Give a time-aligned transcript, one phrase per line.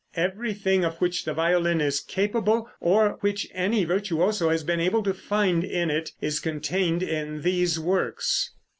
[0.15, 5.13] Everything of which the violin is capable, or which any virtuoso has been able to
[5.13, 8.49] find in it, is contained in these works.